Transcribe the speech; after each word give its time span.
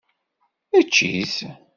Ečč-it. 0.79 1.35